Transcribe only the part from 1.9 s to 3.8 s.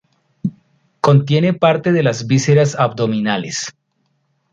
de las vísceras abdominales.